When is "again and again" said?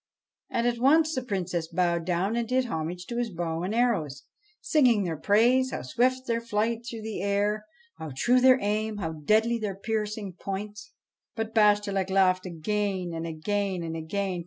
12.47-13.83, 13.27-14.39